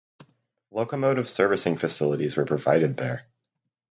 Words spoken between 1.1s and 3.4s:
servicing facilities were provided there.